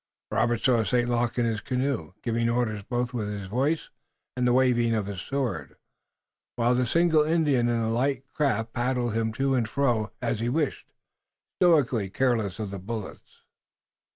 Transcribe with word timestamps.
Robert 0.31 0.63
saw 0.63 0.83
St. 0.83 1.07
Luc 1.07 1.37
in 1.37 1.45
his 1.45 1.61
canoe, 1.61 2.13
giving 2.23 2.49
orders 2.49 2.81
both 2.81 3.13
with 3.13 3.27
his 3.29 3.45
voice 3.47 3.89
and 4.35 4.47
the 4.47 4.51
waving 4.53 4.95
of 4.95 5.05
his 5.05 5.21
sword, 5.21 5.75
while 6.55 6.73
the 6.73 6.87
single 6.87 7.21
Indian 7.23 7.69
in 7.69 7.79
the 7.79 7.87
light 7.87 8.27
craft 8.33 8.73
paddled 8.73 9.13
him 9.13 9.31
to 9.33 9.53
and 9.53 9.69
fro 9.69 10.11
as 10.19 10.39
he 10.39 10.49
wished, 10.49 10.87
stoically 11.59 12.09
careless 12.09 12.57
of 12.57 12.71
the 12.71 12.79
bullets. 12.79 13.43